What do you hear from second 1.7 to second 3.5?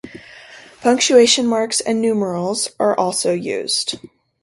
and numerals are also